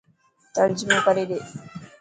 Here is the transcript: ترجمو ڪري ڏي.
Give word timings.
ترجمو 0.55 0.97
ڪري 1.05 1.23
ڏي. 1.29 1.39